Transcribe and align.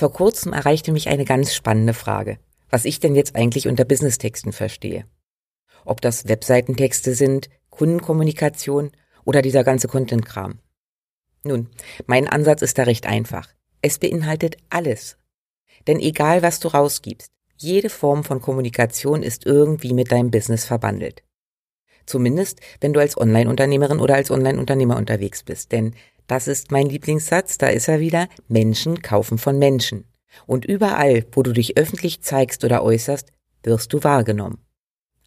Vor 0.00 0.14
kurzem 0.14 0.54
erreichte 0.54 0.92
mich 0.92 1.10
eine 1.10 1.26
ganz 1.26 1.52
spannende 1.52 1.92
Frage, 1.92 2.38
was 2.70 2.86
ich 2.86 3.00
denn 3.00 3.14
jetzt 3.14 3.36
eigentlich 3.36 3.68
unter 3.68 3.84
Business-Texten 3.84 4.50
verstehe. 4.50 5.04
Ob 5.84 6.00
das 6.00 6.26
Webseitentexte 6.26 7.14
sind, 7.14 7.50
Kundenkommunikation 7.68 8.92
oder 9.26 9.42
dieser 9.42 9.62
ganze 9.62 9.88
Content-Kram. 9.88 10.58
Nun, 11.44 11.68
mein 12.06 12.28
Ansatz 12.28 12.62
ist 12.62 12.78
da 12.78 12.84
recht 12.84 13.04
einfach. 13.04 13.50
Es 13.82 13.98
beinhaltet 13.98 14.56
alles. 14.70 15.18
Denn 15.86 16.00
egal 16.00 16.40
was 16.40 16.60
du 16.60 16.68
rausgibst, 16.68 17.30
jede 17.58 17.90
Form 17.90 18.24
von 18.24 18.40
Kommunikation 18.40 19.22
ist 19.22 19.44
irgendwie 19.44 19.92
mit 19.92 20.12
deinem 20.12 20.30
Business 20.30 20.64
verbandelt. 20.64 21.24
Zumindest, 22.06 22.60
wenn 22.80 22.94
du 22.94 23.00
als 23.00 23.18
Online-Unternehmerin 23.18 24.00
oder 24.00 24.14
als 24.14 24.30
Online-Unternehmer 24.30 24.96
unterwegs 24.96 25.42
bist. 25.42 25.72
Denn 25.72 25.94
das 26.30 26.46
ist 26.46 26.70
mein 26.70 26.88
Lieblingssatz, 26.88 27.58
da 27.58 27.68
ist 27.68 27.88
er 27.88 27.98
wieder. 27.98 28.28
Menschen 28.46 29.02
kaufen 29.02 29.36
von 29.36 29.58
Menschen. 29.58 30.04
Und 30.46 30.64
überall, 30.64 31.26
wo 31.32 31.42
du 31.42 31.52
dich 31.52 31.76
öffentlich 31.76 32.22
zeigst 32.22 32.62
oder 32.64 32.84
äußerst, 32.84 33.32
wirst 33.64 33.92
du 33.92 34.04
wahrgenommen. 34.04 34.64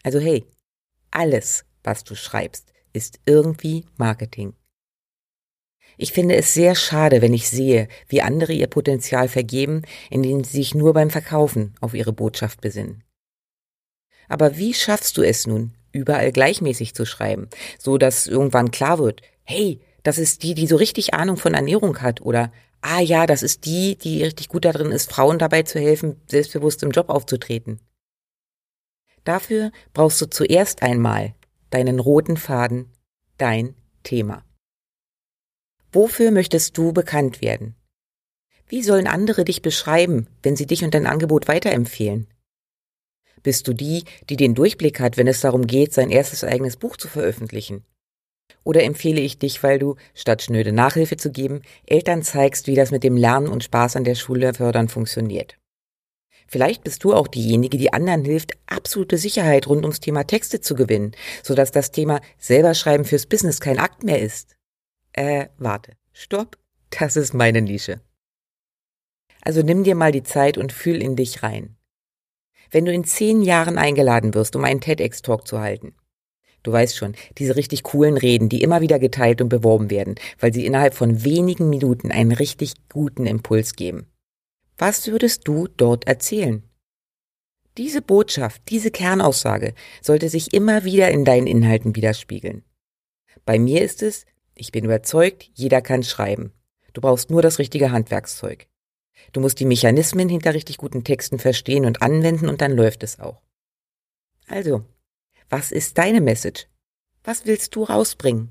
Also 0.04 0.20
hey, 0.20 0.46
alles, 1.12 1.66
was 1.84 2.06
du 2.06 2.16
schreibst, 2.16 2.72
ist 2.94 3.20
irgendwie 3.26 3.86
Marketing. 3.98 4.54
Ich 5.98 6.14
finde 6.14 6.36
es 6.36 6.54
sehr 6.54 6.74
schade, 6.74 7.22
wenn 7.22 7.34
ich 7.34 7.50
sehe, 7.50 7.90
wie 8.08 8.22
andere 8.22 8.54
ihr 8.54 8.68
Potenzial 8.68 9.28
vergeben, 9.28 9.82
indem 10.10 10.46
sie 10.46 10.58
sich 10.58 10.74
nur 10.74 10.94
beim 10.94 11.10
Verkaufen 11.10 11.76
auf 11.82 11.94
ihre 11.94 12.14
Botschaft 12.14 12.62
besinnen. 12.62 13.04
Aber 14.30 14.58
wie 14.58 14.74
schaffst 14.74 15.18
du 15.18 15.22
es 15.22 15.48
nun, 15.48 15.74
überall 15.92 16.32
gleichmäßig 16.32 16.96
zu 16.96 17.06
schreiben, 17.06 17.50
so 17.78 17.98
dass 17.98 18.26
irgendwann 18.26 18.72
klar 18.72 19.00
wird, 19.00 19.22
hey, 19.44 19.82
das 20.04 20.18
ist 20.18 20.44
die, 20.44 20.54
die 20.54 20.68
so 20.68 20.76
richtig 20.76 21.14
Ahnung 21.14 21.38
von 21.38 21.54
Ernährung 21.54 22.02
hat 22.02 22.22
oder 22.22 22.52
ah 22.82 23.00
ja, 23.00 23.26
das 23.26 23.42
ist 23.42 23.66
die, 23.66 23.96
die 23.98 24.24
richtig 24.24 24.50
gut 24.50 24.66
darin 24.66 24.92
ist, 24.92 25.12
Frauen 25.12 25.40
dabei 25.40 25.64
zu 25.64 25.80
helfen, 25.80 26.22
selbstbewusst 26.30 26.84
im 26.84 26.92
Job 26.92 27.10
aufzutreten. 27.10 27.80
Dafür 29.24 29.72
brauchst 29.94 30.22
du 30.22 30.30
zuerst 30.30 30.84
einmal 30.84 31.34
deinen 31.70 32.00
roten 32.00 32.38
Faden, 32.38 32.92
dein 33.38 33.76
Thema. 34.04 34.44
Wofür 35.94 36.32
möchtest 36.32 36.78
du 36.78 36.92
bekannt 36.92 37.42
werden? 37.42 37.76
Wie 38.68 38.84
sollen 38.84 39.08
andere 39.08 39.46
dich 39.46 39.62
beschreiben, 39.62 40.28
wenn 40.42 40.56
sie 40.56 40.66
dich 40.66 40.84
und 40.84 40.94
dein 40.94 41.08
Angebot 41.08 41.48
weiterempfehlen? 41.48 42.28
Bist 43.44 43.68
du 43.68 43.74
die, 43.74 44.04
die 44.30 44.38
den 44.38 44.56
Durchblick 44.56 45.00
hat, 45.00 45.18
wenn 45.18 45.28
es 45.28 45.42
darum 45.42 45.68
geht, 45.68 45.94
sein 45.94 46.10
erstes 46.10 46.44
eigenes 46.44 46.78
Buch 46.78 46.98
zu 46.98 47.08
veröffentlichen? 47.08 47.86
Oder 48.64 48.84
empfehle 48.84 49.22
ich 49.22 49.40
dich, 49.40 49.62
weil 49.64 49.80
du, 49.80 49.96
statt 50.14 50.42
schnöde 50.42 50.72
Nachhilfe 50.72 51.18
zu 51.18 51.32
geben, 51.32 51.62
Eltern 51.86 52.24
zeigst, 52.24 52.68
wie 52.68 52.76
das 52.76 52.92
mit 52.92 53.04
dem 53.04 53.18
Lernen 53.18 53.48
und 53.48 53.64
Spaß 53.64 53.96
an 53.96 54.04
der 54.04 54.16
Schule 54.16 54.54
fördern 54.54 54.88
funktioniert. 54.88 55.58
Vielleicht 56.48 56.84
bist 56.84 57.04
du 57.04 57.14
auch 57.14 57.28
diejenige, 57.28 57.78
die 57.78 57.94
anderen 57.94 58.26
hilft, 58.26 58.52
absolute 58.68 59.18
Sicherheit 59.18 59.68
rund 59.68 59.84
ums 59.84 60.00
Thema 60.00 60.26
Texte 60.26 60.62
zu 60.62 60.76
gewinnen, 60.76 61.14
sodass 61.42 61.72
das 61.72 61.92
Thema 61.92 62.22
selber 62.38 62.74
schreiben 62.74 63.06
fürs 63.06 63.26
Business 63.26 63.60
kein 63.60 63.80
Akt 63.80 64.04
mehr 64.04 64.22
ist. 64.22 64.56
Äh, 65.14 65.48
warte. 65.58 65.94
Stopp. 66.12 66.58
Das 66.90 67.16
ist 67.16 67.34
meine 67.34 67.62
Nische. 67.62 68.02
Also 69.42 69.62
nimm 69.62 69.84
dir 69.84 69.96
mal 69.96 70.12
die 70.12 70.24
Zeit 70.24 70.58
und 70.58 70.72
fühl 70.72 71.02
in 71.02 71.16
dich 71.16 71.44
rein. 71.44 71.76
Wenn 72.72 72.86
du 72.86 72.94
in 72.94 73.04
zehn 73.04 73.42
Jahren 73.42 73.78
eingeladen 73.78 74.34
wirst, 74.34 74.56
um 74.56 74.64
einen 74.64 74.80
TEDx-Talk 74.80 75.48
zu 75.48 75.60
halten, 75.60 75.96
Du 76.64 76.72
weißt 76.72 76.96
schon, 76.98 77.16
diese 77.38 77.56
richtig 77.56 77.84
coolen 77.84 78.18
Reden, 78.18 78.50
die 78.50 78.62
immer 78.62 78.82
wieder 78.82 78.98
geteilt 78.98 79.42
und 79.42 79.50
beworben 79.50 79.90
werden, 79.90 80.16
weil 80.40 80.54
sie 80.54 80.66
innerhalb 80.66 80.94
von 80.94 81.24
wenigen 81.24 81.70
Minuten 81.70 82.12
einen 82.12 82.32
richtig 82.32 82.74
guten 82.90 83.26
Impuls 83.26 83.76
geben. 83.76 84.08
Was 84.78 85.08
würdest 85.08 85.48
du 85.48 85.68
dort 85.68 86.08
erzählen? 86.08 86.64
Diese 87.78 88.02
Botschaft, 88.02 88.62
diese 88.70 88.92
Kernaussage 88.92 89.74
sollte 90.02 90.30
sich 90.30 90.54
immer 90.54 90.84
wieder 90.84 91.10
in 91.12 91.26
deinen 91.26 91.48
Inhalten 91.48 91.96
widerspiegeln. 91.96 92.64
Bei 93.46 93.60
mir 93.60 93.82
ist 93.82 94.02
es, 94.02 94.26
ich 94.56 94.72
bin 94.72 94.86
überzeugt, 94.86 95.50
jeder 95.54 95.82
kann 95.82 96.04
schreiben. 96.04 96.54
Du 96.94 97.02
brauchst 97.02 97.30
nur 97.30 97.42
das 97.42 97.60
richtige 97.60 97.92
Handwerkszeug. 97.92 98.68
Du 99.32 99.42
musst 99.42 99.60
die 99.60 99.66
Mechanismen 99.66 100.30
hinter 100.30 100.54
richtig 100.54 100.78
guten 100.78 101.04
Texten 101.04 101.40
verstehen 101.40 101.86
und 101.86 102.02
anwenden 102.02 102.48
und 102.48 102.62
dann 102.62 102.74
läuft 102.74 103.04
es 103.04 103.20
auch. 103.20 103.42
Also, 104.48 104.86
was 105.54 105.72
ist 105.72 106.00
deine 106.00 106.20
Message? 106.20 106.66
Was 107.24 107.46
willst 107.46 107.76
du 107.76 107.84
rausbringen? 107.84 108.50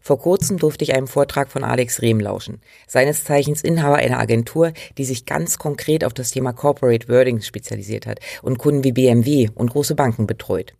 Vor 0.00 0.18
kurzem 0.18 0.56
durfte 0.56 0.82
ich 0.82 0.94
einem 0.94 1.08
Vortrag 1.08 1.50
von 1.50 1.62
Alex 1.62 2.00
Rehm 2.00 2.20
lauschen, 2.20 2.62
seines 2.86 3.22
Zeichens 3.22 3.60
Inhaber 3.60 3.96
einer 3.96 4.18
Agentur, 4.18 4.72
die 4.96 5.04
sich 5.04 5.26
ganz 5.26 5.58
konkret 5.58 6.06
auf 6.06 6.14
das 6.14 6.30
Thema 6.30 6.54
Corporate 6.54 7.06
Wording 7.10 7.42
spezialisiert 7.42 8.06
hat 8.06 8.20
und 8.40 8.56
Kunden 8.56 8.82
wie 8.82 8.92
BMW 8.92 9.50
und 9.54 9.72
große 9.72 9.94
Banken 9.94 10.26
betreut. 10.26 10.72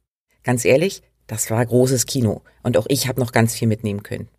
Ganz 0.43 0.65
ehrlich, 0.65 1.03
das 1.27 1.51
war 1.51 1.65
großes 1.67 2.07
Kino 2.07 2.41
und 2.63 2.79
auch 2.79 2.87
ich 2.89 3.09
habe 3.09 3.21
noch 3.21 3.31
ganz 3.31 3.55
viel 3.55 3.69
mitnehmen 3.69 4.03
können. 4.03 4.31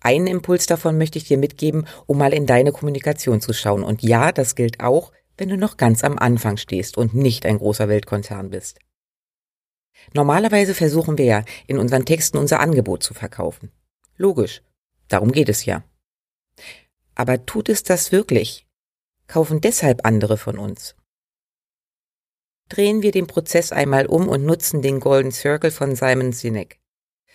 Einen 0.00 0.26
Impuls 0.26 0.66
davon 0.66 0.98
möchte 0.98 1.18
ich 1.18 1.24
dir 1.24 1.38
mitgeben, 1.38 1.86
um 2.06 2.18
mal 2.18 2.32
in 2.32 2.46
deine 2.46 2.72
Kommunikation 2.72 3.40
zu 3.40 3.52
schauen. 3.52 3.84
Und 3.84 4.02
ja, 4.02 4.32
das 4.32 4.56
gilt 4.56 4.80
auch 4.80 5.12
wenn 5.40 5.48
du 5.48 5.56
noch 5.56 5.78
ganz 5.78 6.04
am 6.04 6.18
Anfang 6.18 6.58
stehst 6.58 6.98
und 6.98 7.14
nicht 7.14 7.46
ein 7.46 7.56
großer 7.56 7.88
Weltkonzern 7.88 8.50
bist. 8.50 8.78
Normalerweise 10.12 10.74
versuchen 10.74 11.16
wir 11.16 11.24
ja, 11.24 11.44
in 11.66 11.78
unseren 11.78 12.04
Texten 12.04 12.36
unser 12.36 12.60
Angebot 12.60 13.02
zu 13.02 13.14
verkaufen. 13.14 13.72
Logisch, 14.18 14.62
darum 15.08 15.32
geht 15.32 15.48
es 15.48 15.64
ja. 15.64 15.82
Aber 17.14 17.46
tut 17.46 17.70
es 17.70 17.82
das 17.82 18.12
wirklich? 18.12 18.66
Kaufen 19.28 19.62
deshalb 19.62 20.04
andere 20.04 20.36
von 20.36 20.58
uns? 20.58 20.94
Drehen 22.68 23.00
wir 23.00 23.10
den 23.10 23.26
Prozess 23.26 23.72
einmal 23.72 24.06
um 24.06 24.28
und 24.28 24.44
nutzen 24.44 24.82
den 24.82 25.00
Golden 25.00 25.32
Circle 25.32 25.70
von 25.70 25.96
Simon 25.96 26.32
Sinek. 26.32 26.80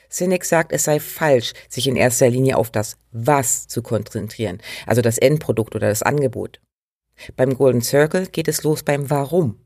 Sinek 0.09 0.45
sagt, 0.45 0.72
es 0.72 0.83
sei 0.83 0.99
falsch, 0.99 1.53
sich 1.69 1.87
in 1.87 1.95
erster 1.95 2.29
Linie 2.29 2.57
auf 2.57 2.69
das 2.69 2.97
Was 3.11 3.67
zu 3.67 3.81
konzentrieren, 3.81 4.61
also 4.85 5.01
das 5.01 5.17
Endprodukt 5.17 5.73
oder 5.73 5.89
das 5.89 6.03
Angebot. 6.03 6.61
Beim 7.36 7.56
Golden 7.56 7.81
Circle 7.81 8.28
geht 8.28 8.48
es 8.48 8.64
los 8.64 8.84
beim 8.84 9.09
Warum. 9.09 9.59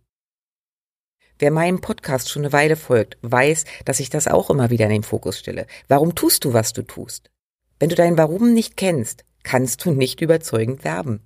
Wer 1.37 1.51
meinem 1.51 1.79
Podcast 1.79 2.29
schon 2.29 2.43
eine 2.43 2.53
Weile 2.53 2.75
folgt, 2.75 3.17
weiß, 3.21 3.63
dass 3.85 4.01
ich 4.01 4.09
das 4.09 4.27
auch 4.27 4.49
immer 4.49 4.69
wieder 4.69 4.85
in 4.85 4.91
den 4.91 5.03
Fokus 5.03 5.39
stelle. 5.39 5.67
Warum 5.87 6.13
tust 6.13 6.43
du, 6.43 6.53
was 6.53 6.73
du 6.73 6.83
tust? 6.83 7.31
Wenn 7.79 7.89
du 7.89 7.95
dein 7.95 8.17
Warum 8.17 8.53
nicht 8.53 8.75
kennst, 8.75 9.23
kannst 9.43 9.85
du 9.85 9.91
nicht 9.91 10.19
überzeugend 10.19 10.83
werben. 10.83 11.25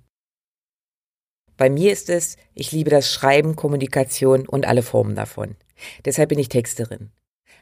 Bei 1.56 1.68
mir 1.68 1.92
ist 1.92 2.10
es, 2.10 2.36
ich 2.54 2.72
liebe 2.72 2.90
das 2.90 3.12
Schreiben, 3.12 3.56
Kommunikation 3.56 4.46
und 4.48 4.66
alle 4.66 4.82
Formen 4.82 5.14
davon. 5.14 5.56
Deshalb 6.04 6.28
bin 6.28 6.38
ich 6.38 6.48
Texterin. 6.48 7.10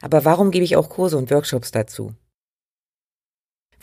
Aber 0.00 0.24
warum 0.24 0.50
gebe 0.50 0.64
ich 0.64 0.76
auch 0.76 0.88
Kurse 0.90 1.16
und 1.16 1.30
Workshops 1.30 1.70
dazu? 1.70 2.14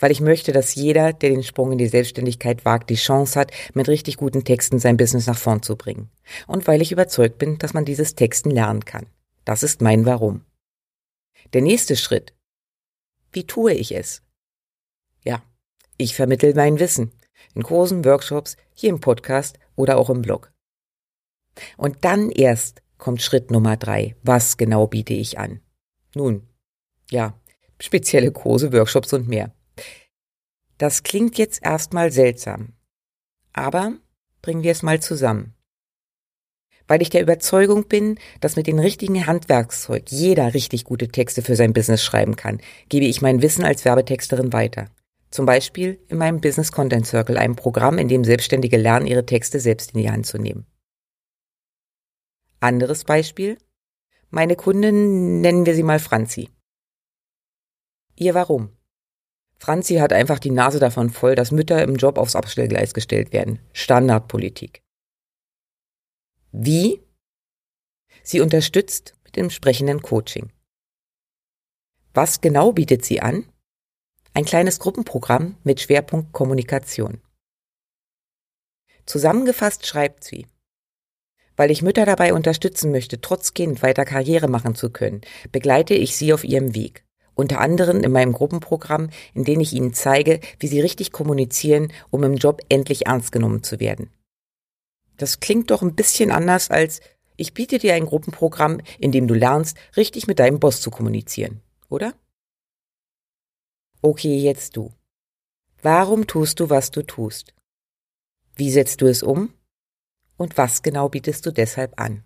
Weil 0.00 0.10
ich 0.10 0.20
möchte, 0.20 0.52
dass 0.52 0.74
jeder, 0.74 1.12
der 1.12 1.30
den 1.30 1.42
Sprung 1.42 1.72
in 1.72 1.78
die 1.78 1.86
Selbstständigkeit 1.86 2.64
wagt, 2.64 2.90
die 2.90 2.96
Chance 2.96 3.38
hat, 3.38 3.52
mit 3.74 3.88
richtig 3.88 4.16
guten 4.16 4.44
Texten 4.44 4.78
sein 4.78 4.96
Business 4.96 5.26
nach 5.26 5.38
vorn 5.38 5.62
zu 5.62 5.76
bringen. 5.76 6.10
Und 6.46 6.66
weil 6.66 6.82
ich 6.82 6.90
überzeugt 6.90 7.38
bin, 7.38 7.58
dass 7.58 7.74
man 7.74 7.84
dieses 7.84 8.14
Texten 8.14 8.50
lernen 8.50 8.84
kann. 8.84 9.06
Das 9.44 9.62
ist 9.62 9.82
mein 9.82 10.06
Warum. 10.06 10.44
Der 11.52 11.62
nächste 11.62 11.96
Schritt. 11.96 12.34
Wie 13.32 13.46
tue 13.46 13.74
ich 13.74 13.94
es? 13.94 14.22
Ja, 15.24 15.42
ich 15.96 16.16
vermittel 16.16 16.54
mein 16.54 16.80
Wissen. 16.80 17.12
In 17.54 17.62
Kursen, 17.62 18.04
Workshops, 18.04 18.56
hier 18.74 18.90
im 18.90 19.00
Podcast 19.00 19.58
oder 19.76 19.98
auch 19.98 20.10
im 20.10 20.22
Blog. 20.22 20.52
Und 21.76 22.04
dann 22.04 22.30
erst 22.30 22.82
kommt 22.98 23.22
Schritt 23.22 23.50
Nummer 23.50 23.76
drei. 23.76 24.16
Was 24.22 24.56
genau 24.56 24.86
biete 24.86 25.14
ich 25.14 25.38
an? 25.38 25.60
Nun, 26.14 26.48
ja, 27.10 27.38
spezielle 27.80 28.30
Kurse, 28.30 28.72
Workshops 28.72 29.12
und 29.12 29.28
mehr. 29.28 29.52
Das 30.80 31.02
klingt 31.02 31.36
jetzt 31.36 31.62
erstmal 31.62 32.10
seltsam. 32.10 32.72
Aber 33.52 33.98
bringen 34.40 34.62
wir 34.62 34.72
es 34.72 34.82
mal 34.82 34.98
zusammen. 34.98 35.54
Weil 36.88 37.02
ich 37.02 37.10
der 37.10 37.20
Überzeugung 37.20 37.86
bin, 37.86 38.18
dass 38.40 38.56
mit 38.56 38.66
dem 38.66 38.78
richtigen 38.78 39.26
Handwerkszeug 39.26 40.10
jeder 40.10 40.54
richtig 40.54 40.84
gute 40.84 41.08
Texte 41.08 41.42
für 41.42 41.54
sein 41.54 41.74
Business 41.74 42.02
schreiben 42.02 42.34
kann, 42.34 42.62
gebe 42.88 43.04
ich 43.04 43.20
mein 43.20 43.42
Wissen 43.42 43.62
als 43.62 43.84
Werbetexterin 43.84 44.54
weiter. 44.54 44.88
Zum 45.30 45.44
Beispiel 45.44 46.00
in 46.08 46.16
meinem 46.16 46.40
Business 46.40 46.72
Content 46.72 47.06
Circle, 47.06 47.36
einem 47.36 47.56
Programm, 47.56 47.98
in 47.98 48.08
dem 48.08 48.24
Selbstständige 48.24 48.78
lernen, 48.78 49.06
ihre 49.06 49.26
Texte 49.26 49.60
selbst 49.60 49.92
in 49.92 50.00
die 50.00 50.10
Hand 50.10 50.24
zu 50.24 50.38
nehmen. 50.38 50.64
Anderes 52.58 53.04
Beispiel. 53.04 53.58
Meine 54.30 54.56
Kundin 54.56 55.42
nennen 55.42 55.66
wir 55.66 55.74
sie 55.74 55.82
mal 55.82 55.98
Franzi. 55.98 56.48
Ihr 58.16 58.32
Warum? 58.32 58.79
Franzi 59.60 59.96
hat 59.96 60.14
einfach 60.14 60.38
die 60.38 60.50
Nase 60.50 60.78
davon 60.78 61.10
voll, 61.10 61.34
dass 61.34 61.52
Mütter 61.52 61.82
im 61.82 61.96
Job 61.96 62.16
aufs 62.16 62.34
Abstellgleis 62.34 62.94
gestellt 62.94 63.34
werden. 63.34 63.60
Standardpolitik. 63.74 64.82
Wie? 66.50 67.02
Sie 68.22 68.40
unterstützt 68.40 69.14
mit 69.22 69.36
dem 69.36 69.50
sprechenden 69.50 70.00
Coaching. 70.00 70.50
Was 72.14 72.40
genau 72.40 72.72
bietet 72.72 73.04
sie 73.04 73.20
an? 73.20 73.52
Ein 74.32 74.46
kleines 74.46 74.78
Gruppenprogramm 74.78 75.58
mit 75.62 75.80
Schwerpunkt 75.80 76.32
Kommunikation. 76.32 77.20
Zusammengefasst 79.04 79.86
schreibt 79.86 80.24
sie, 80.24 80.46
weil 81.56 81.70
ich 81.70 81.82
Mütter 81.82 82.06
dabei 82.06 82.32
unterstützen 82.32 82.92
möchte, 82.92 83.20
trotz 83.20 83.52
Kind 83.52 83.82
weiter 83.82 84.06
Karriere 84.06 84.48
machen 84.48 84.74
zu 84.74 84.88
können, 84.88 85.20
begleite 85.52 85.92
ich 85.92 86.16
sie 86.16 86.32
auf 86.32 86.44
ihrem 86.44 86.74
Weg. 86.74 87.04
Unter 87.40 87.62
anderem 87.62 88.02
in 88.02 88.12
meinem 88.12 88.34
Gruppenprogramm, 88.34 89.08
in 89.32 89.44
dem 89.44 89.60
ich 89.60 89.72
ihnen 89.72 89.94
zeige, 89.94 90.40
wie 90.58 90.66
sie 90.66 90.82
richtig 90.82 91.10
kommunizieren, 91.10 91.90
um 92.10 92.22
im 92.22 92.34
Job 92.34 92.60
endlich 92.68 93.06
ernst 93.06 93.32
genommen 93.32 93.62
zu 93.62 93.80
werden. 93.80 94.10
Das 95.16 95.40
klingt 95.40 95.70
doch 95.70 95.80
ein 95.80 95.94
bisschen 95.94 96.32
anders 96.32 96.70
als 96.70 97.00
ich 97.38 97.54
biete 97.54 97.78
dir 97.78 97.94
ein 97.94 98.04
Gruppenprogramm, 98.04 98.82
in 98.98 99.10
dem 99.10 99.26
du 99.26 99.32
lernst, 99.32 99.78
richtig 99.96 100.26
mit 100.26 100.38
deinem 100.38 100.60
Boss 100.60 100.82
zu 100.82 100.90
kommunizieren, 100.90 101.62
oder? 101.88 102.12
Okay, 104.02 104.36
jetzt 104.36 104.76
du. 104.76 104.92
Warum 105.80 106.26
tust 106.26 106.60
du, 106.60 106.68
was 106.68 106.90
du 106.90 107.02
tust? 107.02 107.54
Wie 108.54 108.70
setzt 108.70 109.00
du 109.00 109.06
es 109.06 109.22
um? 109.22 109.54
Und 110.36 110.58
was 110.58 110.82
genau 110.82 111.08
bietest 111.08 111.46
du 111.46 111.52
deshalb 111.52 111.98
an? 111.98 112.22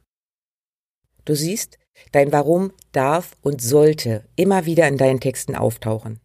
Du 1.25 1.37
siehst, 1.37 1.79
dein 2.13 2.33
Warum 2.33 2.73
darf 2.93 3.37
und 3.43 3.61
sollte 3.61 4.25
immer 4.37 4.67
wieder 4.67 4.89
in 4.89 4.97
deinen 4.97 5.21
Texten 5.21 5.55
auftauchen. 5.55 6.21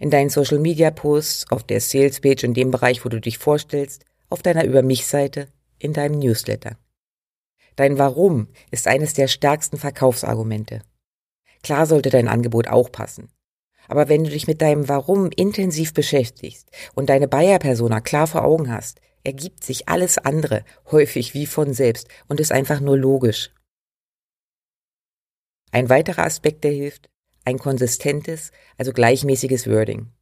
In 0.00 0.10
deinen 0.10 0.30
Social 0.30 0.58
Media 0.58 0.90
Posts, 0.90 1.50
auf 1.50 1.62
der 1.62 1.80
Sales 1.80 2.20
Page, 2.20 2.44
in 2.44 2.54
dem 2.54 2.70
Bereich, 2.70 3.04
wo 3.04 3.08
du 3.08 3.20
dich 3.20 3.38
vorstellst, 3.38 4.04
auf 4.28 4.42
deiner 4.42 4.64
Über 4.64 4.82
mich 4.82 5.06
Seite, 5.06 5.48
in 5.78 5.92
deinem 5.92 6.18
Newsletter. 6.18 6.76
Dein 7.76 7.98
Warum 7.98 8.48
ist 8.70 8.86
eines 8.86 9.14
der 9.14 9.28
stärksten 9.28 9.78
Verkaufsargumente. 9.78 10.82
Klar 11.62 11.86
sollte 11.86 12.10
dein 12.10 12.28
Angebot 12.28 12.68
auch 12.68 12.90
passen. 12.90 13.28
Aber 13.88 14.08
wenn 14.08 14.24
du 14.24 14.30
dich 14.30 14.46
mit 14.46 14.62
deinem 14.62 14.88
Warum 14.88 15.30
intensiv 15.30 15.92
beschäftigst 15.92 16.70
und 16.94 17.08
deine 17.08 17.28
Bayer-Persona 17.28 18.00
klar 18.00 18.26
vor 18.26 18.44
Augen 18.44 18.72
hast, 18.72 19.00
ergibt 19.24 19.64
sich 19.64 19.88
alles 19.88 20.18
andere 20.18 20.64
häufig 20.90 21.34
wie 21.34 21.46
von 21.46 21.72
selbst 21.74 22.08
und 22.28 22.40
ist 22.40 22.52
einfach 22.52 22.80
nur 22.80 22.96
logisch. 22.96 23.50
Ein 25.74 25.88
weiterer 25.88 26.24
Aspekt, 26.24 26.62
der 26.62 26.70
hilft, 26.70 27.10
ein 27.44 27.58
konsistentes, 27.58 28.52
also 28.78 28.92
gleichmäßiges 28.92 29.68
Wording. 29.68 30.12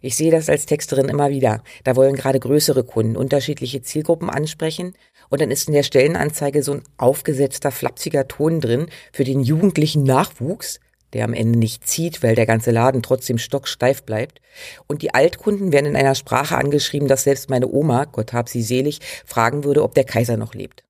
Ich 0.00 0.16
sehe 0.16 0.30
das 0.30 0.48
als 0.48 0.64
Texterin 0.64 1.10
immer 1.10 1.28
wieder. 1.28 1.62
Da 1.84 1.94
wollen 1.94 2.16
gerade 2.16 2.40
größere 2.40 2.82
Kunden 2.82 3.18
unterschiedliche 3.18 3.82
Zielgruppen 3.82 4.30
ansprechen 4.30 4.94
und 5.28 5.42
dann 5.42 5.50
ist 5.50 5.68
in 5.68 5.74
der 5.74 5.82
Stellenanzeige 5.82 6.62
so 6.62 6.72
ein 6.72 6.84
aufgesetzter, 6.96 7.70
flapsiger 7.70 8.28
Ton 8.28 8.62
drin 8.62 8.86
für 9.12 9.24
den 9.24 9.40
jugendlichen 9.40 10.04
Nachwuchs, 10.04 10.80
der 11.12 11.26
am 11.26 11.34
Ende 11.34 11.58
nicht 11.58 11.86
zieht, 11.86 12.22
weil 12.22 12.34
der 12.34 12.46
ganze 12.46 12.70
Laden 12.70 13.02
trotzdem 13.02 13.36
stocksteif 13.36 14.04
bleibt. 14.04 14.40
Und 14.86 15.02
die 15.02 15.12
Altkunden 15.12 15.70
werden 15.74 15.84
in 15.88 15.96
einer 15.96 16.14
Sprache 16.14 16.56
angeschrieben, 16.56 17.08
dass 17.08 17.24
selbst 17.24 17.50
meine 17.50 17.68
Oma, 17.68 18.06
Gott 18.06 18.32
hab 18.32 18.48
sie 18.48 18.62
selig, 18.62 19.00
fragen 19.26 19.64
würde, 19.64 19.82
ob 19.82 19.94
der 19.94 20.04
Kaiser 20.04 20.38
noch 20.38 20.54
lebt. 20.54 20.82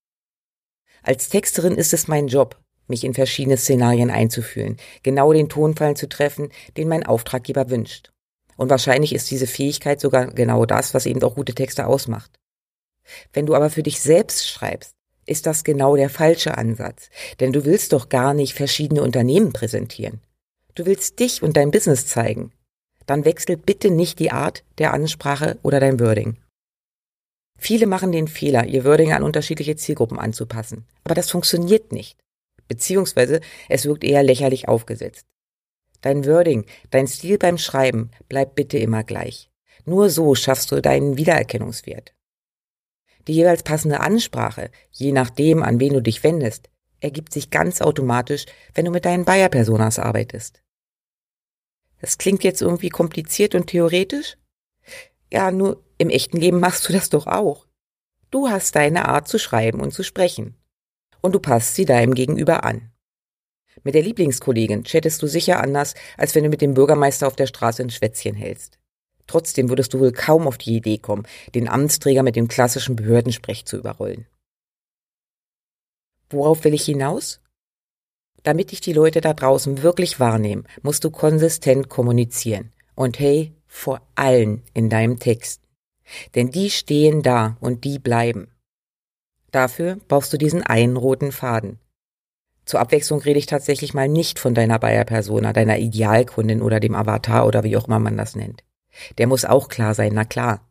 Als 1.03 1.31
Texterin 1.31 1.75
ist 1.75 1.93
es 1.93 2.07
mein 2.07 2.29
Job, 2.29 2.62
mich 2.93 3.05
in 3.05 3.15
verschiedene 3.15 3.57
Szenarien 3.57 4.11
einzufühlen, 4.11 4.77
genau 5.03 5.33
den 5.33 5.49
Tonfall 5.49 5.97
zu 5.97 6.09
treffen, 6.09 6.51
den 6.77 6.89
mein 6.89 7.05
Auftraggeber 7.05 7.71
wünscht. 7.71 8.13
Und 8.57 8.69
wahrscheinlich 8.69 9.15
ist 9.15 9.31
diese 9.31 9.47
Fähigkeit 9.47 10.01
sogar 10.01 10.27
genau 10.27 10.67
das, 10.67 10.95
was 10.95 11.07
eben 11.07 11.23
auch 11.23 11.35
gute 11.35 11.55
Texte 11.55 11.87
ausmacht. 11.87 12.31
Wenn 13.33 13.47
du 13.47 13.55
aber 13.55 13.71
für 13.71 13.83
dich 13.83 14.01
selbst 14.01 14.47
schreibst, 14.47 14.93
ist 15.27 15.47
das 15.47 15.65
genau 15.65 15.97
der 15.97 16.11
falsche 16.11 16.59
Ansatz. 16.59 17.09
Denn 17.41 17.53
du 17.53 17.65
willst 17.65 17.93
doch 17.93 18.09
gar 18.09 18.35
nicht 18.35 18.55
verschiedene 18.55 19.03
Unternehmen 19.03 19.53
präsentieren. 19.53 20.21
Du 20.75 20.87
willst 20.87 21.19
dich 21.19 21.43
und 21.43 21.57
dein 21.57 21.71
Business 21.71 22.07
zeigen. 22.07 22.53
Dann 23.07 23.25
wechsel 23.25 23.57
bitte 23.57 23.91
nicht 23.91 24.19
die 24.19 24.31
Art 24.31 24.65
der 24.79 24.93
Ansprache 24.93 25.59
oder 25.63 25.81
dein 25.81 25.99
Wording. 25.99 26.37
Viele 27.59 27.87
machen 27.87 28.11
den 28.11 28.27
Fehler, 28.27 28.67
ihr 28.67 28.85
Wording 28.85 29.13
an 29.13 29.23
unterschiedliche 29.23 29.77
Zielgruppen 29.77 30.19
anzupassen. 30.19 30.85
Aber 31.05 31.15
das 31.15 31.31
funktioniert 31.31 31.93
nicht. 31.93 32.19
Beziehungsweise 32.73 33.43
es 33.69 33.85
wirkt 33.85 34.03
eher 34.03 34.23
lächerlich 34.23 34.67
aufgesetzt. 34.67 35.27
Dein 36.01 36.25
Wording, 36.25 36.65
dein 36.89 37.07
Stil 37.07 37.37
beim 37.37 37.59
Schreiben 37.59 38.11
bleibt 38.31 38.55
bitte 38.55 38.79
immer 38.79 39.05
gleich. 39.05 39.51
Nur 39.85 40.09
so 40.09 40.35
schaffst 40.35 40.73
du 40.73 40.81
deinen 40.81 41.19
Wiedererkennungswert. 41.19 42.15
Die 43.29 43.35
jeweils 43.35 43.63
passende 43.63 44.01
Ansprache, 44.01 44.71
je 44.91 45.13
nachdem, 45.13 45.63
an 45.63 45.81
wen 45.81 45.93
du 45.93 46.01
dich 46.01 46.25
wendest, 46.25 46.71
ergibt 47.01 47.35
sich 47.35 47.51
ganz 47.51 47.83
automatisch, 47.83 48.47
wenn 48.73 48.87
du 48.87 48.91
mit 48.91 49.05
deinen 49.05 49.27
Bayer-Personas 49.27 49.99
arbeitest. 49.99 50.63
Das 52.01 52.17
klingt 52.17 52.43
jetzt 52.43 52.63
irgendwie 52.63 52.89
kompliziert 52.89 53.55
und 53.55 53.67
theoretisch? 53.67 54.39
Ja, 55.31 55.51
nur 55.51 55.85
im 55.99 56.09
echten 56.09 56.39
Leben 56.39 56.59
machst 56.59 56.89
du 56.89 56.95
das 56.95 57.11
doch 57.11 57.27
auch. 57.27 57.67
Du 58.31 58.49
hast 58.49 58.77
deine 58.77 59.11
Art 59.11 59.29
zu 59.29 59.39
schreiben 59.39 59.83
und 59.83 59.93
zu 59.93 60.03
sprechen. 60.03 60.57
Und 61.23 61.35
du 61.35 61.41
passt 61.41 61.75
sie 61.75 61.87
deinem 61.87 62.15
Gegenüber 62.15 62.65
an. 62.65 62.91
Mit 63.85 63.95
der 63.95 64.03
Lieblingskollegin 64.03 64.85
chattest 64.85 65.23
du 65.23 65.27
sicher 65.27 65.61
anders, 65.61 65.95
als 66.19 66.35
wenn 66.35 66.45
du 66.45 66.51
mit 66.51 66.61
dem 66.61 66.75
Bürgermeister 66.75 67.27
auf 67.27 67.37
der 67.37 67.47
Straße 67.47 67.83
ein 67.83 67.91
Schwätzchen 67.91 68.35
hältst. 68.35 68.79
Trotzdem 69.27 69.71
würdest 69.71 69.95
du 69.95 70.01
wohl 70.01 70.13
kaum 70.13 70.47
auf 70.47 70.59
die 70.59 70.77
Idee 70.77 70.99
kommen, 70.99 71.27
den 71.55 71.69
Amtsträger 71.69 72.23
mit 72.23 72.37
dem 72.37 72.49
klassischen 72.49 72.97
Behördensprech 72.97 73.65
zu 73.65 73.79
überrollen. 73.79 74.27
Worauf 76.29 76.65
will 76.65 76.75
ich 76.75 76.85
hinaus? 76.85 77.41
Damit 78.43 78.73
dich 78.73 78.81
die 78.81 78.93
Leute 78.93 79.21
da 79.21 79.33
draußen 79.33 79.83
wirklich 79.83 80.19
wahrnehmen, 80.19 80.67
musst 80.83 81.05
du 81.05 81.11
konsistent 81.11 81.89
kommunizieren. 81.89 82.73
Und 82.95 83.19
hey, 83.19 83.53
vor 83.67 84.01
allen 84.17 84.63
in 84.75 84.91
deinem 84.91 85.19
Text. 85.19 85.63
Denn 86.35 86.51
die 86.51 86.71
stehen 86.71 87.23
da 87.23 87.57
und 87.61 87.85
die 87.85 87.99
bleiben. 87.99 88.49
Dafür 89.53 89.99
brauchst 90.09 90.33
du 90.33 90.39
diesen 90.39 90.63
einen 90.63 90.97
roten 90.97 91.31
Faden. 91.31 91.79
Zur 92.65 92.81
Abwechslung 92.81 93.21
rede 93.21 93.39
ich 93.39 93.47
tatsächlich 93.47 93.93
mal 93.93 94.09
nicht 94.09 94.39
von 94.39 94.55
deiner 94.55 94.79
Bayer-Persona, 94.79 95.53
deiner 95.53 95.79
Idealkundin 95.79 96.63
oder 96.63 96.81
dem 96.81 96.95
Avatar 96.95 97.47
oder 97.47 97.63
wie 97.63 97.77
auch 97.77 97.87
immer 97.87 97.99
man 97.99 98.17
das 98.17 98.35
nennt. 98.35 98.65
Der 99.19 99.27
muss 99.27 99.45
auch 99.45 99.69
klar 99.69 99.95
sein, 99.95 100.13
na 100.15 100.25
klar. 100.25 100.69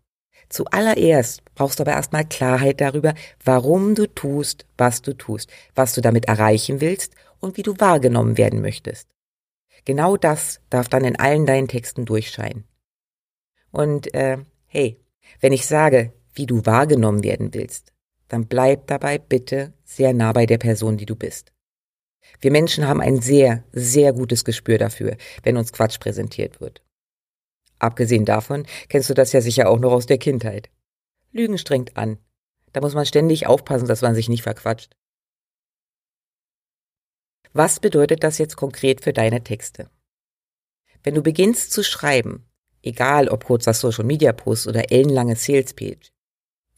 Zuallererst 0.50 1.44
brauchst 1.56 1.80
du 1.80 1.84
aber 1.84 1.94
erstmal 1.94 2.26
Klarheit 2.26 2.82
darüber, 2.82 3.14
warum 3.44 3.96
du 3.96 4.08
tust, 4.08 4.66
was 4.78 5.02
du 5.02 5.14
tust, 5.14 5.50
was 5.76 5.94
du 5.94 6.02
damit 6.02 6.26
erreichen 6.26 6.82
willst 6.82 7.14
und 7.40 7.58
wie 7.58 7.64
du 7.64 7.80
wahrgenommen 7.80 8.38
werden 8.38 8.62
möchtest. 8.62 9.08
Genau 9.86 10.18
das 10.18 10.60
darf 10.70 10.88
dann 10.90 11.06
in 11.06 11.18
allen 11.18 11.46
deinen 11.46 11.68
Texten 11.68 12.06
durchscheinen. 12.06 12.66
Und 13.72 14.14
äh, 14.14 14.40
hey, 14.68 15.00
wenn 15.40 15.54
ich 15.54 15.66
sage, 15.66 16.14
wie 16.34 16.46
du 16.46 16.66
wahrgenommen 16.66 17.24
werden 17.24 17.54
willst, 17.54 17.94
dann 18.32 18.48
bleib 18.48 18.88
dabei 18.88 19.18
bitte 19.18 19.74
sehr 19.84 20.14
nah 20.14 20.32
bei 20.32 20.46
der 20.46 20.58
Person, 20.58 20.98
die 20.98 21.06
du 21.06 21.16
bist. 21.16 21.52
Wir 22.40 22.52
Menschen 22.52 22.88
haben 22.88 23.02
ein 23.02 23.20
sehr, 23.20 23.66
sehr 23.74 24.14
gutes 24.14 24.46
Gespür 24.46 24.78
dafür, 24.78 25.18
wenn 25.44 25.58
uns 25.58 25.74
Quatsch 25.74 26.00
präsentiert 26.00 26.62
wird. 26.62 26.82
Abgesehen 27.78 28.24
davon 28.24 28.66
kennst 28.88 29.10
du 29.10 29.14
das 29.14 29.34
ja 29.34 29.42
sicher 29.42 29.70
auch 29.70 29.80
noch 29.80 29.92
aus 29.92 30.06
der 30.06 30.18
Kindheit. 30.18 30.70
Lügen 31.32 31.58
strengt 31.58 31.98
an. 31.98 32.20
Da 32.72 32.80
muss 32.80 32.94
man 32.94 33.06
ständig 33.06 33.48
aufpassen, 33.48 33.88
dass 33.88 34.02
man 34.02 34.16
sich 34.16 34.30
nicht 34.30 34.44
verquatscht. 34.44 34.96
Was 37.52 37.82
bedeutet 37.82 38.24
das 38.24 38.38
jetzt 38.38 38.56
konkret 38.56 39.02
für 39.02 39.12
deine 39.12 39.44
Texte? 39.44 39.90
Wenn 41.04 41.16
du 41.16 41.22
beginnst 41.22 41.74
zu 41.74 41.84
schreiben, 41.84 42.46
egal 42.82 43.28
ob 43.28 43.44
kurzer 43.44 43.74
Social 43.74 44.06
Media 44.06 44.32
Post 44.32 44.68
oder 44.68 44.90
ellenlange 44.90 45.36
Sales 45.36 45.74
Page, 45.74 46.14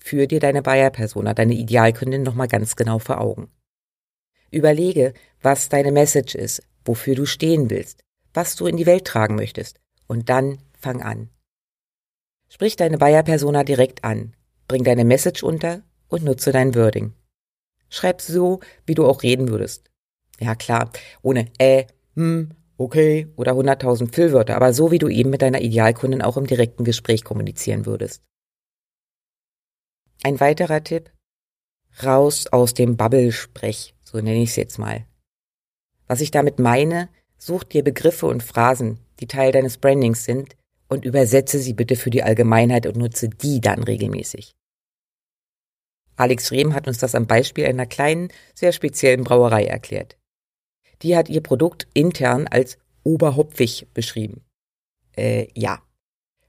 führ 0.03 0.27
dir 0.27 0.41
deine 0.41 0.61
Buyer 0.61 0.89
Persona, 0.89 1.33
deine 1.33 1.53
Idealkundin 1.53 2.23
nochmal 2.23 2.49
ganz 2.49 2.75
genau 2.75 2.99
vor 2.99 3.21
Augen. 3.21 3.47
Überlege, 4.51 5.13
was 5.41 5.69
deine 5.69 5.93
Message 5.93 6.35
ist, 6.35 6.61
wofür 6.83 7.15
du 7.15 7.25
stehen 7.25 7.69
willst, 7.69 8.03
was 8.33 8.57
du 8.57 8.67
in 8.67 8.75
die 8.75 8.85
Welt 8.85 9.05
tragen 9.05 9.35
möchtest 9.35 9.79
und 10.07 10.27
dann 10.27 10.57
Fang 10.77 11.01
an. 11.01 11.29
Sprich 12.49 12.75
deine 12.75 12.97
Buyer-Persona 12.97 13.63
direkt 13.63 14.03
an, 14.03 14.35
bring 14.67 14.83
deine 14.83 15.05
Message 15.05 15.41
unter 15.41 15.83
und 16.09 16.25
nutze 16.25 16.51
dein 16.51 16.75
Wording. 16.75 17.13
Schreib 17.87 18.19
so, 18.19 18.59
wie 18.85 18.95
du 18.95 19.05
auch 19.05 19.23
reden 19.23 19.47
würdest. 19.47 19.89
Ja 20.37 20.53
klar, 20.55 20.91
ohne 21.21 21.47
äh, 21.59 21.85
hm, 22.15 22.49
okay 22.75 23.29
oder 23.37 23.53
100.000 23.53 24.13
Füllwörter, 24.13 24.57
aber 24.57 24.73
so 24.73 24.91
wie 24.91 24.99
du 24.99 25.07
eben 25.07 25.29
mit 25.29 25.41
deiner 25.41 25.61
Idealkundin 25.61 26.21
auch 26.21 26.35
im 26.35 26.45
direkten 26.45 26.83
Gespräch 26.83 27.23
kommunizieren 27.23 27.85
würdest. 27.85 28.21
Ein 30.21 30.39
weiterer 30.39 30.83
Tipp. 30.83 31.11
Raus 32.03 32.47
aus 32.47 32.73
dem 32.73 32.97
Bubble-Sprech, 32.97 33.95
so 34.03 34.17
nenne 34.17 34.41
ich 34.41 34.51
es 34.51 34.55
jetzt 34.55 34.77
mal. 34.77 35.05
Was 36.07 36.21
ich 36.21 36.31
damit 36.31 36.59
meine, 36.59 37.09
such 37.37 37.63
dir 37.63 37.83
Begriffe 37.83 38.27
und 38.27 38.43
Phrasen, 38.43 38.99
die 39.19 39.27
Teil 39.27 39.51
deines 39.51 39.77
Brandings 39.77 40.23
sind, 40.23 40.55
und 40.87 41.05
übersetze 41.05 41.59
sie 41.59 41.73
bitte 41.73 41.95
für 41.95 42.09
die 42.09 42.23
Allgemeinheit 42.23 42.85
und 42.85 42.97
nutze 42.97 43.29
die 43.29 43.59
dann 43.61 43.83
regelmäßig. 43.83 44.53
Alex 46.15 46.51
Rehm 46.51 46.73
hat 46.73 46.87
uns 46.87 46.99
das 46.99 47.15
am 47.15 47.25
Beispiel 47.25 47.65
einer 47.65 47.87
kleinen, 47.87 48.29
sehr 48.53 48.71
speziellen 48.71 49.23
Brauerei 49.23 49.65
erklärt. 49.65 50.17
Die 51.01 51.17
hat 51.17 51.29
ihr 51.29 51.41
Produkt 51.41 51.87
intern 51.93 52.47
als 52.47 52.77
oberhopfig 53.03 53.87
beschrieben. 53.93 54.45
Äh, 55.15 55.47
ja. 55.55 55.81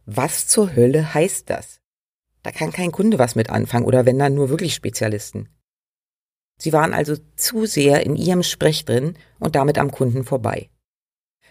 Was 0.07 0.47
zur 0.47 0.77
Hölle 0.77 1.15
heißt 1.15 1.49
das? 1.49 1.81
Da 2.45 2.53
kann 2.53 2.73
kein 2.73 2.93
Kunde 2.93 3.19
was 3.19 3.35
mit 3.35 3.51
anfangen 3.51 3.87
oder 3.87 4.07
wenn 4.07 4.19
dann 4.19 4.35
nur 4.35 4.51
wirklich 4.51 4.75
Spezialisten. 4.75 5.49
Sie 6.59 6.73
waren 6.73 6.95
also 6.95 7.17
zu 7.37 7.67
sehr 7.67 8.05
in 8.05 8.15
ihrem 8.15 8.43
Sprech 8.43 8.85
drin 8.85 9.15
und 9.41 9.57
damit 9.57 9.79
am 9.79 9.91
Kunden 9.91 10.25
vorbei. 10.25 10.71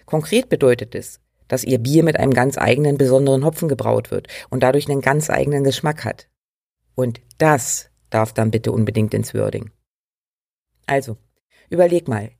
Konkret 0.05 0.49
bedeutet 0.49 0.95
es, 0.95 1.19
dass 1.47 1.63
ihr 1.63 1.79
Bier 1.79 2.03
mit 2.03 2.17
einem 2.17 2.33
ganz 2.33 2.57
eigenen 2.57 2.97
besonderen 2.97 3.43
Hopfen 3.43 3.67
gebraut 3.67 4.11
wird 4.11 4.27
und 4.49 4.61
dadurch 4.61 4.87
einen 4.87 5.01
ganz 5.01 5.29
eigenen 5.29 5.63
Geschmack 5.63 6.05
hat. 6.05 6.29
Und 6.95 7.21
das 7.39 7.89
darf 8.09 8.31
dann 8.31 8.51
bitte 8.51 8.71
unbedingt 8.71 9.13
ins 9.13 9.33
Wording. 9.33 9.71
Also, 10.85 11.17
überleg 11.69 12.07
mal, 12.07 12.31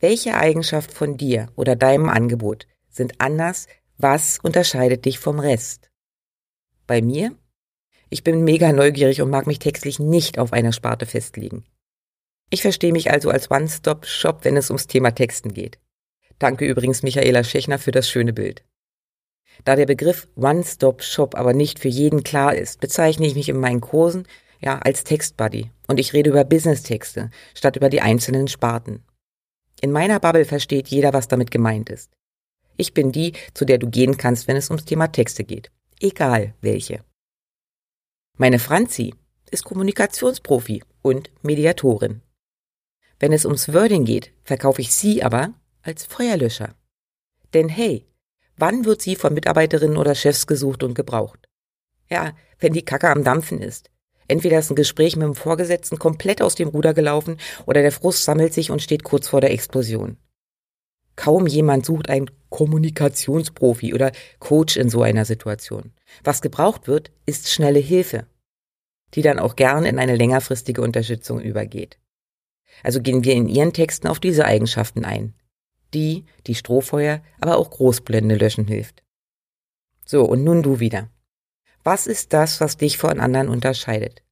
welche 0.00 0.34
Eigenschaft 0.34 0.92
von 0.92 1.18
dir 1.18 1.48
oder 1.56 1.76
deinem 1.76 2.08
Angebot 2.08 2.66
sind 2.88 3.20
anders, 3.20 3.66
was 3.98 4.38
unterscheidet 4.38 5.04
dich 5.04 5.18
vom 5.18 5.40
Rest? 5.40 5.90
Bei 6.86 7.02
mir? 7.02 7.36
Ich 8.10 8.24
bin 8.24 8.44
mega 8.44 8.72
neugierig 8.72 9.20
und 9.20 9.30
mag 9.30 9.46
mich 9.46 9.58
textlich 9.58 9.98
nicht 9.98 10.38
auf 10.38 10.52
einer 10.52 10.72
Sparte 10.72 11.06
festlegen. 11.06 11.64
Ich 12.50 12.62
verstehe 12.62 12.92
mich 12.92 13.10
also 13.10 13.30
als 13.30 13.50
One-Stop-Shop, 13.50 14.44
wenn 14.44 14.56
es 14.56 14.70
ums 14.70 14.86
Thema 14.86 15.10
Texten 15.10 15.52
geht. 15.52 15.78
Danke 16.38 16.64
übrigens 16.66 17.02
Michaela 17.02 17.44
Schechner 17.44 17.78
für 17.78 17.90
das 17.90 18.08
schöne 18.08 18.32
Bild. 18.32 18.64
Da 19.64 19.76
der 19.76 19.86
Begriff 19.86 20.28
One-Stop-Shop 20.36 21.34
aber 21.34 21.52
nicht 21.52 21.78
für 21.78 21.88
jeden 21.88 22.22
klar 22.22 22.54
ist, 22.54 22.80
bezeichne 22.80 23.26
ich 23.26 23.34
mich 23.34 23.48
in 23.48 23.58
meinen 23.58 23.80
Kursen 23.80 24.26
ja 24.60 24.78
als 24.78 25.04
Textbuddy 25.04 25.70
und 25.88 26.00
ich 26.00 26.12
rede 26.12 26.30
über 26.30 26.44
Business-Texte 26.44 27.30
statt 27.54 27.76
über 27.76 27.90
die 27.90 28.00
einzelnen 28.00 28.48
Sparten. 28.48 29.04
In 29.80 29.92
meiner 29.92 30.20
Bubble 30.20 30.44
versteht 30.44 30.88
jeder, 30.88 31.12
was 31.12 31.28
damit 31.28 31.50
gemeint 31.50 31.90
ist. 31.90 32.10
Ich 32.76 32.94
bin 32.94 33.12
die, 33.12 33.32
zu 33.54 33.64
der 33.64 33.78
du 33.78 33.90
gehen 33.90 34.16
kannst, 34.16 34.48
wenn 34.48 34.56
es 34.56 34.70
ums 34.70 34.84
Thema 34.84 35.08
Texte 35.08 35.44
geht. 35.44 35.70
Egal 36.00 36.54
welche. 36.60 37.04
Meine 38.40 38.60
Franzi 38.60 39.14
ist 39.50 39.64
Kommunikationsprofi 39.64 40.84
und 41.02 41.28
Mediatorin. 41.42 42.22
Wenn 43.18 43.32
es 43.32 43.44
ums 43.44 43.72
Wording 43.74 44.04
geht, 44.04 44.32
verkaufe 44.44 44.80
ich 44.80 44.94
sie 44.94 45.24
aber 45.24 45.54
als 45.82 46.04
Feuerlöscher. 46.04 46.76
Denn 47.52 47.68
hey, 47.68 48.06
wann 48.56 48.84
wird 48.84 49.02
sie 49.02 49.16
von 49.16 49.34
Mitarbeiterinnen 49.34 49.96
oder 49.96 50.14
Chefs 50.14 50.46
gesucht 50.46 50.84
und 50.84 50.94
gebraucht? 50.94 51.48
Ja, 52.08 52.32
wenn 52.60 52.72
die 52.72 52.84
Kacke 52.84 53.10
am 53.10 53.24
Dampfen 53.24 53.60
ist, 53.60 53.90
Entweder 54.30 54.58
ist 54.58 54.70
ein 54.70 54.76
Gespräch 54.76 55.16
mit 55.16 55.24
dem 55.24 55.34
Vorgesetzten 55.34 55.98
komplett 55.98 56.42
aus 56.42 56.54
dem 56.54 56.68
Ruder 56.68 56.92
gelaufen 56.92 57.38
oder 57.64 57.80
der 57.80 57.92
Frust 57.92 58.24
sammelt 58.24 58.52
sich 58.52 58.70
und 58.70 58.82
steht 58.82 59.02
kurz 59.02 59.26
vor 59.26 59.40
der 59.40 59.52
Explosion. 59.52 60.18
Kaum 61.18 61.48
jemand 61.48 61.84
sucht 61.84 62.10
einen 62.10 62.30
Kommunikationsprofi 62.48 63.92
oder 63.92 64.12
Coach 64.38 64.76
in 64.76 64.88
so 64.88 65.02
einer 65.02 65.24
Situation. 65.24 65.92
Was 66.22 66.42
gebraucht 66.42 66.86
wird, 66.86 67.10
ist 67.26 67.50
schnelle 67.50 67.80
Hilfe, 67.80 68.28
die 69.14 69.22
dann 69.22 69.40
auch 69.40 69.56
gern 69.56 69.84
in 69.84 69.98
eine 69.98 70.14
längerfristige 70.14 70.80
Unterstützung 70.80 71.40
übergeht. 71.40 71.98
Also 72.84 73.02
gehen 73.02 73.24
wir 73.24 73.34
in 73.34 73.48
Ihren 73.48 73.72
Texten 73.72 74.06
auf 74.06 74.20
diese 74.20 74.44
Eigenschaften 74.44 75.04
ein. 75.04 75.34
Die, 75.92 76.24
die 76.46 76.54
Strohfeuer, 76.54 77.20
aber 77.40 77.56
auch 77.56 77.70
Großblende 77.70 78.36
löschen 78.36 78.68
hilft. 78.68 79.02
So, 80.04 80.24
und 80.24 80.44
nun 80.44 80.62
du 80.62 80.78
wieder. 80.78 81.10
Was 81.82 82.06
ist 82.06 82.32
das, 82.32 82.60
was 82.60 82.76
dich 82.76 82.96
von 82.96 83.18
anderen 83.18 83.48
unterscheidet? 83.48 84.22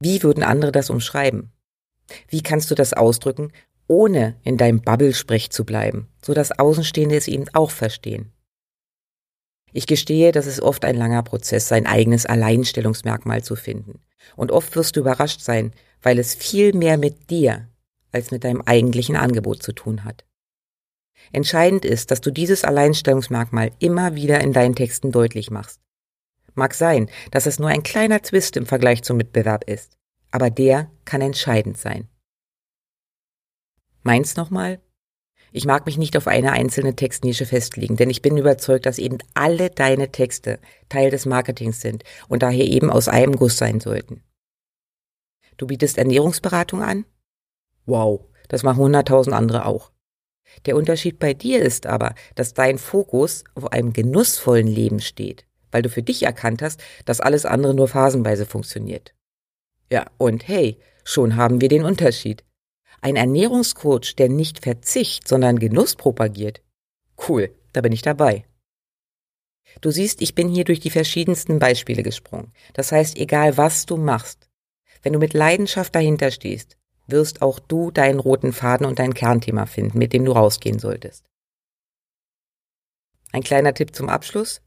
Wie 0.00 0.22
würden 0.22 0.44
andere 0.44 0.72
das 0.72 0.88
umschreiben? 0.88 1.52
Wie 2.28 2.42
kannst 2.42 2.70
du 2.70 2.74
das 2.74 2.94
ausdrücken, 2.94 3.52
ohne 3.86 4.36
in 4.42 4.56
deinem 4.56 4.80
Bubble-Sprech 4.80 5.50
zu 5.50 5.64
bleiben, 5.64 6.08
so 6.22 6.34
dass 6.34 6.58
Außenstehende 6.58 7.16
es 7.16 7.28
eben 7.28 7.46
auch 7.52 7.70
verstehen? 7.70 8.32
Ich 9.72 9.86
gestehe, 9.86 10.30
dass 10.30 10.46
es 10.46 10.62
oft 10.62 10.84
ein 10.84 10.96
langer 10.96 11.24
Prozess, 11.24 11.66
sein 11.66 11.86
eigenes 11.86 12.26
Alleinstellungsmerkmal 12.26 13.42
zu 13.42 13.56
finden. 13.56 14.00
Und 14.36 14.52
oft 14.52 14.76
wirst 14.76 14.94
du 14.94 15.00
überrascht 15.00 15.40
sein, 15.40 15.72
weil 16.00 16.18
es 16.18 16.34
viel 16.34 16.72
mehr 16.72 16.96
mit 16.96 17.28
dir 17.28 17.68
als 18.12 18.30
mit 18.30 18.44
deinem 18.44 18.62
eigentlichen 18.62 19.16
Angebot 19.16 19.62
zu 19.62 19.72
tun 19.72 20.04
hat. 20.04 20.24
Entscheidend 21.32 21.84
ist, 21.84 22.12
dass 22.12 22.20
du 22.20 22.30
dieses 22.30 22.62
Alleinstellungsmerkmal 22.64 23.72
immer 23.80 24.14
wieder 24.14 24.40
in 24.40 24.52
deinen 24.52 24.76
Texten 24.76 25.10
deutlich 25.10 25.50
machst. 25.50 25.80
Mag 26.54 26.74
sein, 26.74 27.10
dass 27.32 27.46
es 27.46 27.58
nur 27.58 27.68
ein 27.68 27.82
kleiner 27.82 28.22
Twist 28.22 28.56
im 28.56 28.66
Vergleich 28.66 29.02
zum 29.02 29.16
Mitbewerb 29.16 29.64
ist, 29.64 29.98
aber 30.30 30.50
der 30.50 30.88
kann 31.04 31.20
entscheidend 31.20 31.78
sein. 31.78 32.08
Meins 34.04 34.36
nochmal? 34.36 34.80
Ich 35.50 35.66
mag 35.66 35.86
mich 35.86 35.98
nicht 35.98 36.16
auf 36.16 36.28
eine 36.28 36.52
einzelne 36.52 36.94
Textnische 36.94 37.46
festlegen, 37.46 37.96
denn 37.96 38.10
ich 38.10 38.22
bin 38.22 38.36
überzeugt, 38.36 38.86
dass 38.86 38.98
eben 38.98 39.18
alle 39.34 39.70
deine 39.70 40.12
Texte 40.12 40.60
Teil 40.88 41.10
des 41.10 41.26
Marketings 41.26 41.80
sind 41.80 42.04
und 42.28 42.44
daher 42.44 42.64
eben 42.64 42.90
aus 42.90 43.08
einem 43.08 43.34
Guss 43.34 43.58
sein 43.58 43.80
sollten. 43.80 44.22
Du 45.56 45.66
bietest 45.66 45.98
Ernährungsberatung 45.98 46.82
an? 46.82 47.04
Wow, 47.86 48.26
das 48.48 48.62
machen 48.62 48.78
hunderttausend 48.78 49.34
andere 49.34 49.66
auch. 49.66 49.90
Der 50.66 50.76
Unterschied 50.76 51.18
bei 51.18 51.34
dir 51.34 51.60
ist 51.62 51.86
aber, 51.86 52.14
dass 52.36 52.54
dein 52.54 52.78
Fokus 52.78 53.42
auf 53.56 53.72
einem 53.72 53.92
genussvollen 53.92 54.68
Leben 54.68 55.00
steht 55.00 55.46
weil 55.74 55.82
du 55.82 55.88
für 55.88 56.04
dich 56.04 56.22
erkannt 56.22 56.62
hast, 56.62 56.80
dass 57.04 57.20
alles 57.20 57.44
andere 57.44 57.74
nur 57.74 57.88
phasenweise 57.88 58.46
funktioniert. 58.46 59.12
Ja, 59.90 60.06
und 60.18 60.46
hey, 60.46 60.78
schon 61.02 61.34
haben 61.34 61.60
wir 61.60 61.68
den 61.68 61.84
Unterschied. 61.84 62.44
Ein 63.04 63.16
Ernährungscoach, 63.16 64.16
der 64.16 64.30
nicht 64.30 64.60
Verzicht, 64.60 65.28
sondern 65.28 65.58
Genuss 65.58 65.94
propagiert. 65.94 66.62
Cool, 67.28 67.54
da 67.74 67.82
bin 67.82 67.92
ich 67.92 68.00
dabei. 68.00 68.46
Du 69.82 69.90
siehst, 69.90 70.22
ich 70.22 70.34
bin 70.34 70.48
hier 70.48 70.64
durch 70.64 70.80
die 70.80 70.88
verschiedensten 70.88 71.58
Beispiele 71.58 72.02
gesprungen. 72.02 72.54
Das 72.72 72.92
heißt, 72.92 73.18
egal 73.18 73.58
was 73.58 73.84
du 73.84 73.98
machst, 73.98 74.48
wenn 75.02 75.12
du 75.12 75.18
mit 75.18 75.34
Leidenschaft 75.34 75.94
dahinter 75.94 76.30
stehst, 76.30 76.78
wirst 77.06 77.42
auch 77.42 77.58
du 77.58 77.90
deinen 77.90 78.20
roten 78.20 78.54
Faden 78.54 78.86
und 78.86 78.98
dein 78.98 79.12
Kernthema 79.12 79.66
finden, 79.66 79.98
mit 79.98 80.14
dem 80.14 80.24
du 80.24 80.32
rausgehen 80.32 80.78
solltest. 80.78 81.26
Ein 83.32 83.42
kleiner 83.42 83.74
Tipp 83.74 83.94
zum 83.94 84.08
Abschluss. 84.08 84.62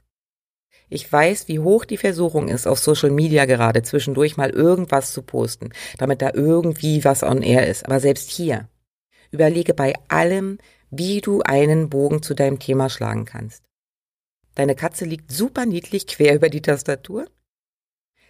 Ich 0.89 1.11
weiß, 1.11 1.47
wie 1.47 1.59
hoch 1.59 1.83
die 1.83 1.97
Versuchung 1.97 2.47
ist, 2.47 2.65
auf 2.65 2.79
Social 2.79 3.11
Media 3.11 3.45
gerade 3.45 3.81
zwischendurch 3.81 4.37
mal 4.37 4.49
irgendwas 4.49 5.11
zu 5.11 5.21
posten, 5.21 5.69
damit 5.97 6.21
da 6.21 6.31
irgendwie 6.33 7.03
was 7.03 7.23
on 7.23 7.41
air 7.41 7.67
ist. 7.67 7.85
Aber 7.85 7.99
selbst 7.99 8.29
hier, 8.29 8.69
überlege 9.31 9.73
bei 9.73 9.93
allem, 10.07 10.59
wie 10.89 11.19
du 11.19 11.41
einen 11.41 11.89
Bogen 11.89 12.21
zu 12.21 12.33
deinem 12.33 12.59
Thema 12.59 12.89
schlagen 12.89 13.25
kannst. 13.25 13.63
Deine 14.55 14.75
Katze 14.75 15.05
liegt 15.05 15.31
super 15.31 15.65
niedlich 15.65 16.07
quer 16.07 16.33
über 16.33 16.49
die 16.49 16.61
Tastatur? 16.61 17.27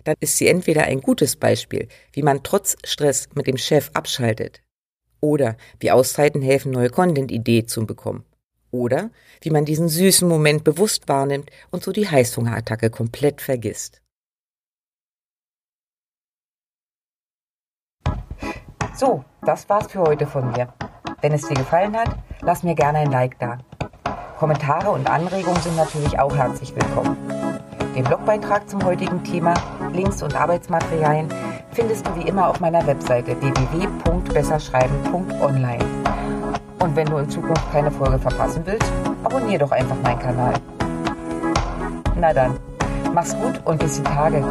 Dann 0.04 0.16
ist 0.20 0.38
sie 0.38 0.48
entweder 0.48 0.84
ein 0.84 1.02
gutes 1.02 1.36
Beispiel, 1.36 1.88
wie 2.12 2.24
man 2.24 2.44
trotz 2.44 2.76
Stress 2.84 3.30
mit 3.36 3.46
dem 3.46 3.58
Chef 3.58 3.92
abschaltet, 3.94 4.62
oder 5.22 5.58
wie 5.80 5.92
Auszeiten 5.92 6.42
helfen, 6.42 6.72
neue 6.72 6.90
Content-Idee 6.90 7.66
zu 7.66 7.86
bekommen. 7.86 8.26
Oder 8.78 9.10
wie 9.42 9.50
man 9.50 9.66
diesen 9.66 9.90
süßen 9.90 10.28
Moment 10.28 10.64
bewusst 10.64 11.10
wahrnimmt 11.10 11.50
und 11.72 11.84
so 11.84 11.92
die 11.92 12.08
Heißhungerattacke 12.08 12.92
komplett 12.92 13.42
vergisst. 13.42 14.04
So, 18.96 19.26
das 19.44 19.68
war's 19.68 19.92
für 19.92 20.02
heute 20.02 20.28
von 20.28 20.52
mir. 20.52 20.72
Wenn 21.22 21.34
es 21.34 21.48
dir 21.48 21.56
gefallen 21.56 21.98
hat, 21.98 22.16
lass 22.42 22.62
mir 22.62 22.76
gerne 22.76 23.00
ein 23.00 23.10
Like 23.12 23.40
da. 23.40 23.58
Kommentare 24.38 24.92
und 24.92 25.10
Anregungen 25.10 25.60
sind 25.62 25.76
natürlich 25.76 26.20
auch 26.20 26.36
herzlich 26.36 26.76
willkommen. 26.76 27.18
Den 27.96 28.04
Blogbeitrag 28.04 28.70
zum 28.70 28.86
heutigen 28.86 29.24
Thema, 29.24 29.56
Links 29.92 30.22
und 30.22 30.36
Arbeitsmaterialien 30.36 31.34
findest 31.72 32.06
du 32.06 32.16
wie 32.16 32.28
immer 32.28 32.48
auf 32.48 32.60
meiner 32.60 32.86
Webseite 32.86 33.36
www.besserschreiben.online. 33.42 36.07
Und 36.88 36.96
wenn 36.96 37.06
du 37.06 37.18
in 37.18 37.30
Zukunft 37.30 37.70
keine 37.70 37.92
Folge 37.92 38.18
verpassen 38.18 38.62
willst, 38.64 38.90
abonniere 39.22 39.60
doch 39.60 39.72
einfach 39.72 39.98
meinen 40.02 40.20
Kanal. 40.20 40.54
Na 42.16 42.32
dann, 42.32 42.58
mach's 43.14 43.36
gut 43.36 43.60
und 43.66 43.78
bis 43.78 43.98
die 43.98 44.04
Tage. 44.04 44.42